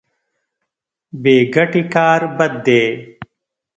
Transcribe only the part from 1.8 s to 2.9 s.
کار بد دی.